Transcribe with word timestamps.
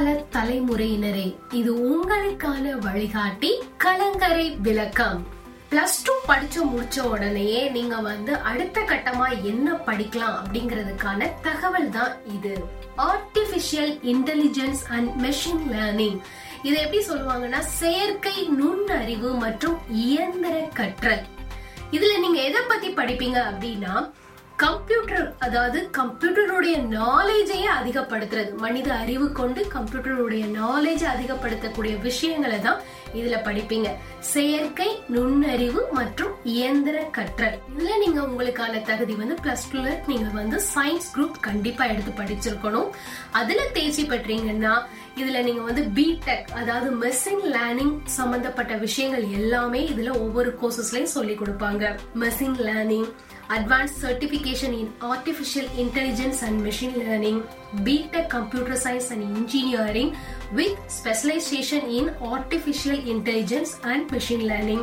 எதிர்கால 0.00 0.20
தலைமுறையினரே 0.34 1.26
இது 1.58 1.70
உங்களுக்கான 1.88 2.70
வழிகாட்டி 2.84 3.50
கலங்கரை 3.76 4.46
விளக்கம். 4.66 5.18
பிளஸ் 5.70 5.96
டூ 6.04 6.12
படிச்சு 6.26 6.60
முடிச்ச 6.66 7.00
உடனேயே 7.00 7.62
நீங்க 7.68 7.96
வந்து 8.06 8.32
அடுத்த 8.50 8.84
கட்டமா 8.90 9.26
என்ன 9.50 9.74
படிக்கலாம் 9.88 10.36
அப்படிங்கிறதுக்கான 10.38 11.28
தகவல் 11.42 11.90
தான் 11.90 12.14
இது. 12.36 12.54
Artificial 13.08 13.92
intelligence 14.12 14.82
and 14.88 15.10
machine 15.24 15.62
learning 15.74 16.18
இதை 16.62 16.78
எப்படி 16.86 17.02
சொல்லுவாங்கன்னா 17.10 17.60
செயற்கை 17.80 18.36
நுண்ணறிவு 18.60 19.32
மற்றும் 19.44 19.78
இயந்திர 20.06 20.54
கற்றல். 20.80 21.22
இதுல 21.92 22.14
நீங்க 22.24 22.40
எதை 22.48 22.62
பத்தி 22.72 22.90
படிப்பீங்க 23.00 23.38
அப்படின்னா 23.50 23.94
கம்ப்யூட்டர் 24.62 25.28
அதாவது 25.38 25.78
கம்ப்யூட்டருடைய 25.98 26.76
நாலேஜையே 26.96 27.68
அதிகப்படுத்துறது. 27.78 28.50
மனித 28.64 28.88
அறிவு 29.02 29.26
கொண்டு 29.38 29.60
கம்ப்யூட்டருடைய 29.74 30.44
நாலேஜை 30.56 31.06
அதிகப்படுத்தக்கூடிய 31.12 31.94
விஷயங்களை 32.00 32.58
தான் 32.60 32.80
இதுல 33.14 33.36
படிப்பீங்க. 33.46 33.88
செயற்கை 34.32 34.88
நுண்ணறிவு 35.14 35.84
மற்றும் 35.98 36.34
இயந்திர 36.44 36.96
கற்றல். 37.18 37.56
இதுல 37.76 37.96
நீங்க 38.04 38.20
உங்களுக்கான 38.26 38.82
தகுதி 38.90 39.16
வந்து 39.22 39.38
பிளஸ் 39.44 39.66
டூல 39.72 39.94
நீங்க 40.06 40.28
வந்து 40.40 40.60
சயின்ஸ் 40.74 41.08
குரூப் 41.14 41.40
கண்டிப்பா 41.40 41.84
எடுத்து 41.84 42.14
படிச்சிருக்கணும். 42.20 42.90
அதுல 43.30 43.66
தேர்ச்சி 43.78 44.04
பெற்றீங்கன்னா 44.12 44.74
இதுல 45.16 45.42
நீங்க 45.48 45.64
வந்து 45.70 45.84
பிடெக் 45.96 46.50
அதாவது 46.60 46.90
மெஷின் 47.06 47.44
லேர்னிங் 47.56 47.96
சம்பந்தப்பட்ட 48.04 48.74
விஷயங்கள் 48.86 49.26
எல்லாமே 49.40 49.82
இதுல 49.94 50.12
ஒவ்வொரு 50.26 50.52
கோர்சஸ்லயும் 50.62 51.14
சொல்லி 51.18 51.34
கொடுப்பாங்க. 51.34 51.96
Machine 52.24 52.58
learning 52.68 53.10
advanced 53.50 53.96
certification 53.98 54.72
in 54.72 54.92
artificial 55.02 55.66
intelligence 55.76 56.42
and 56.42 56.62
machine 56.62 56.94
learning, 56.98 57.38
BTech 57.78 58.28
computer 58.28 58.76
science 58.76 59.10
and 59.10 59.22
engineering 59.36 60.10
with 60.52 60.74
specialization 60.88 61.82
in 61.90 62.10
artificial 62.24 62.98
intelligence 63.06 63.78
and 63.84 64.10
machine 64.10 64.44
learning, 64.46 64.82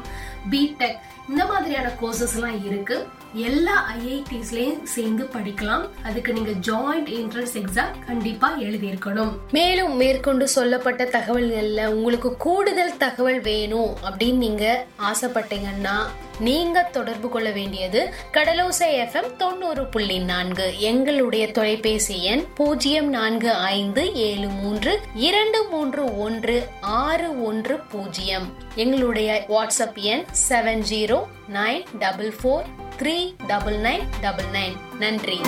BTech 0.52 0.98
இந்த 1.30 1.46
மாதிரியான 1.46 1.88
கோர்சஸ் 2.02 2.34
எல்லாம் 2.36 2.60
இருக்கு 2.68 2.98
எல்லா 3.46 3.74
ஐஐடிஸ்லயும் 3.96 4.84
சேர்ந்து 4.94 5.24
படிக்கலாம் 5.34 5.84
அதுக்கு 6.08 6.32
நீங்க 6.34 6.52
ஜாயிண்ட் 6.68 7.10
என்ட்ரன்ஸ் 7.18 7.56
எக்ஸாம் 7.62 7.98
கண்டிப்பா 8.06 8.50
எழுதியிருக்கணும் 8.66 9.34
மேலும் 9.58 9.98
மேற்கொண்டு 10.02 10.46
சொல்லப்பட்ட 10.56 11.06
தகவல்கள்ல 11.18 11.84
உங்களுக்கு 11.96 12.32
கூடுதல் 12.46 12.96
தகவல் 13.04 13.42
வேணும் 13.50 13.92
அப்படின்னு 14.08 14.42
நீங்க 14.46 14.66
ஆசைப்பட்டீங்கன்னா 15.12 15.98
நீங்க 16.40 16.84
தொடர்பு 16.84 17.30
கொள்ள 17.30 17.52
வேண்டியது 17.52 18.14
கடலோசை 18.34 18.88
எஃப்எம் 18.88 19.36
தொண்ணூறு 19.36 19.86
புள்ளி 19.86 20.20
நான்கு. 20.20 20.80
எங்களுடைய 20.80 21.52
தொலைபேசி 21.52 22.24
எண் 22.24 22.44
பூஜ்ஜியம் 22.56 23.10
நான்கு 23.10 23.54
ஐந்து 23.54 24.14
ஏழு 24.14 24.48
மூன்று 24.50 25.00
இரண்டு 25.14 25.68
மூன்று 25.70 26.18
ஒன்று 26.18 26.68
ஆறு 26.82 27.44
ஒன்று 27.44 27.78
பூஜ்ஜியம் 27.78 28.56
எங்களுடைய 28.76 29.46
வாட்ஸ்அப் 29.50 29.96
எண் 29.96 30.26
seven 30.50 30.84
zero 30.90 31.24
nine 31.54 31.84
double 32.00 32.34
four 32.42 32.66
three 33.00 33.34
double 33.48 33.78
nine 33.78 34.02
double 34.22 34.46
nine 34.54 34.76
நன்றி. 35.00 35.40